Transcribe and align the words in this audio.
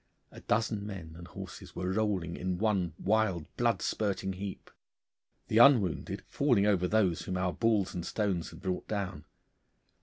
A 0.31 0.41
dozen 0.41 0.83
men 0.83 1.13
and 1.15 1.27
horses 1.27 1.75
were 1.75 1.91
rolling 1.93 2.35
in 2.35 2.57
one 2.57 2.95
wild 2.97 3.45
blood 3.55 3.83
spurting 3.83 4.33
heap, 4.33 4.71
the 5.47 5.59
unwounded 5.59 6.23
falling 6.27 6.65
over 6.65 6.87
those 6.87 7.21
whom 7.21 7.37
our 7.37 7.53
balls 7.53 7.93
and 7.93 8.03
stones 8.03 8.49
had 8.49 8.61
brought 8.61 8.87
down. 8.87 9.25